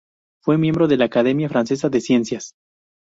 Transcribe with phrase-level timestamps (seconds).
[0.43, 2.55] Fue miembro de la Academia Francesa de Ciencias.